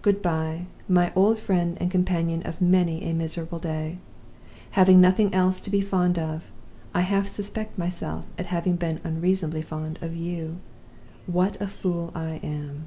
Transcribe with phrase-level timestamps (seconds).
[0.00, 3.98] "Good by, my old friend and companion of many a miserable day!
[4.70, 6.50] Having nothing else to be fond of,
[6.94, 10.56] I half suspect myself of having been unreasonably fond of you.
[11.26, 12.86] "What a fool I am!"